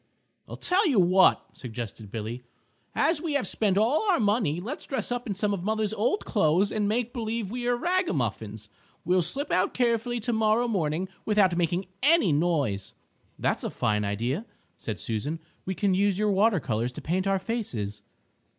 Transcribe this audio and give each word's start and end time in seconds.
"I 0.49 0.55
tell 0.55 0.87
you 0.89 0.99
what," 0.99 1.45
suggested 1.53 2.09
Billy, 2.09 2.43
"as 2.95 3.21
we 3.21 3.33
have 3.33 3.45
spent 3.47 3.77
all 3.77 4.09
our 4.09 4.19
money, 4.19 4.59
let's 4.59 4.87
dress 4.87 5.11
up 5.11 5.27
in 5.27 5.35
some 5.35 5.53
of 5.53 5.63
mother's 5.63 5.93
old 5.93 6.25
clothes 6.25 6.71
and 6.71 6.87
make 6.89 7.13
believe 7.13 7.51
we 7.51 7.67
are 7.67 7.75
rag 7.77 8.09
a 8.09 8.13
muffins. 8.13 8.67
We'll 9.05 9.21
slip 9.21 9.51
out 9.51 9.75
carefully 9.75 10.19
tomorrow 10.19 10.67
morning, 10.67 11.07
without 11.23 11.55
making 11.55 11.85
any 12.01 12.31
noise." 12.31 12.93
"That's 13.37 13.63
a 13.63 13.69
fine 13.69 14.03
idea," 14.03 14.47
said 14.75 14.99
Susan. 14.99 15.37
"We 15.65 15.75
can 15.75 15.93
use 15.93 16.17
your 16.17 16.31
water 16.31 16.59
colors 16.59 16.91
to 16.93 17.01
paint 17.03 17.27
our 17.27 17.37
faces." 17.37 18.01